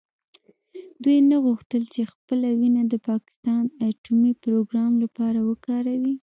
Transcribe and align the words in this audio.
دوی 1.03 1.17
نه 1.29 1.37
غوښتل 1.45 1.83
چې 1.93 2.01
خپله 2.13 2.49
وینه 2.59 2.81
د 2.87 2.93
پاکستان 3.09 3.63
اټومي 3.89 4.33
پروګرام 4.43 4.91
لپاره 5.03 5.39
وکاروي. 5.49 6.15